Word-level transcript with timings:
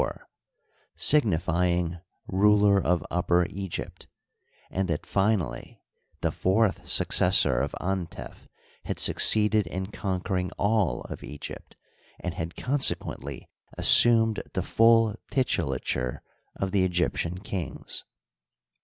r— 0.01 0.27
signifying 0.95 1.99
ruler 2.25 2.81
of 2.81 3.03
Upper 3.11 3.45
Egypt; 3.51 4.07
and 4.71 4.87
that, 4.87 5.05
finally, 5.05 5.83
the 6.21 6.31
fourth 6.31 6.87
successor 6.89 7.59
of 7.59 7.75
Antef 7.79 8.47
had 8.85 8.97
succeeded 8.97 9.67
in 9.67 9.91
conquer 9.91 10.37
ing 10.37 10.49
all 10.57 11.01
of 11.01 11.23
Egypt, 11.23 11.75
and 12.19 12.33
had 12.33 12.55
consequently 12.55 13.47
assumed 13.77 14.41
the 14.53 14.63
full 14.63 15.13
titulature 15.31 16.21
of 16.55 16.71
the 16.71 16.83
Egyptian 16.83 17.37
kings. 17.37 18.03